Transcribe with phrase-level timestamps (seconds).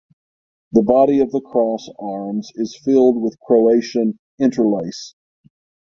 [0.71, 5.13] The body of the cross arms is filled with Croatian interlace.